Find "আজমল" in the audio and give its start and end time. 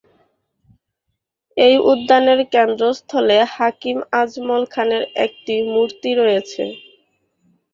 4.21-4.63